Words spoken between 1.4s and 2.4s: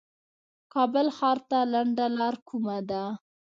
ته لنډه لار